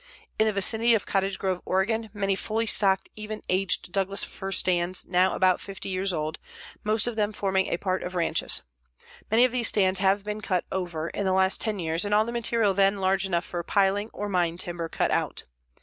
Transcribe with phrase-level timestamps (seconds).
[0.39, 5.05] In the vicinity of Cottage Grove, Oregon, many fully stocked even aged Douglas fir stands
[5.05, 6.39] now about 50 years old,
[6.83, 8.63] most of them forming a part of ranches.
[9.29, 12.25] Many of these stands have been cut over in the last 10 years and all
[12.25, 15.43] the material then large enough for piling or mine timber cut out.